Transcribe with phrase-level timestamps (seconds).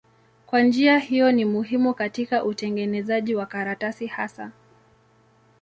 [0.45, 4.51] Kwa njia hiyo ni muhimu katika utengenezaji wa karatasi hasa.